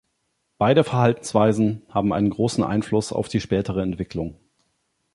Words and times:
Beide 0.57 0.83
Verhaltensweisen 0.83 1.83
haben 1.89 2.11
einen 2.11 2.31
großen 2.31 2.63
Einfluss 2.63 3.13
auf 3.13 3.27
die 3.27 3.39
spätere 3.39 3.83
Entwicklung. 3.83 4.39